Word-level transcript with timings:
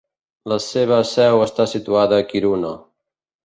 La 0.53 0.57
seva 0.67 0.97
seu 1.11 1.43
està 1.47 1.67
situada 1.75 2.21
a 2.21 2.29
Kiruna. 2.33 2.77